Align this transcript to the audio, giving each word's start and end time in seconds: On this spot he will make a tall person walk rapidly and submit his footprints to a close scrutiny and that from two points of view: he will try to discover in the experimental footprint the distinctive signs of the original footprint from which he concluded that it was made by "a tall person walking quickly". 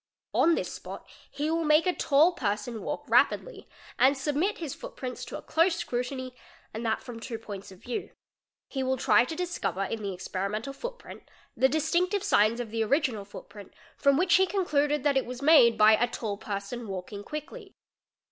On 0.33 0.55
this 0.55 0.73
spot 0.73 1.07
he 1.29 1.51
will 1.51 1.63
make 1.63 1.85
a 1.85 1.93
tall 1.93 2.31
person 2.33 2.81
walk 2.81 3.03
rapidly 3.07 3.69
and 3.99 4.17
submit 4.17 4.57
his 4.57 4.73
footprints 4.73 5.23
to 5.25 5.37
a 5.37 5.43
close 5.43 5.75
scrutiny 5.75 6.35
and 6.73 6.83
that 6.83 7.03
from 7.03 7.19
two 7.19 7.37
points 7.37 7.71
of 7.71 7.83
view: 7.83 8.09
he 8.67 8.81
will 8.81 8.97
try 8.97 9.25
to 9.25 9.35
discover 9.35 9.83
in 9.83 10.01
the 10.01 10.11
experimental 10.11 10.73
footprint 10.73 11.29
the 11.55 11.69
distinctive 11.69 12.23
signs 12.23 12.59
of 12.59 12.71
the 12.71 12.83
original 12.83 13.25
footprint 13.25 13.75
from 13.95 14.17
which 14.17 14.33
he 14.37 14.47
concluded 14.47 15.03
that 15.03 15.17
it 15.17 15.25
was 15.27 15.43
made 15.43 15.77
by 15.77 15.93
"a 15.93 16.07
tall 16.07 16.35
person 16.35 16.87
walking 16.87 17.23
quickly". 17.23 17.75